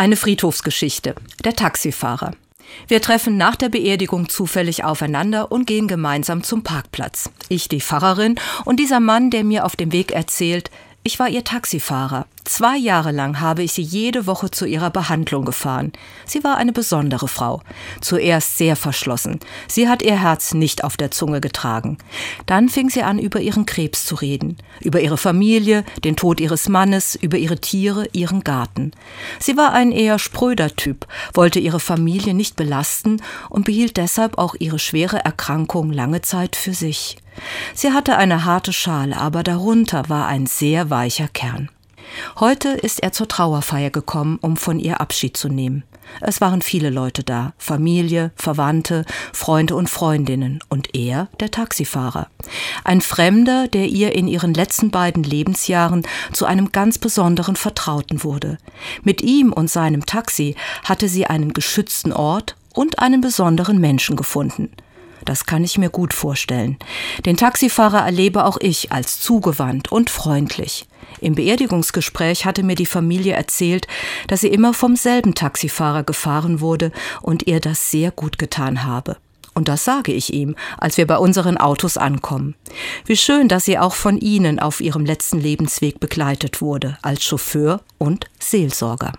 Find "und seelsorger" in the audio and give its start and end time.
87.98-89.12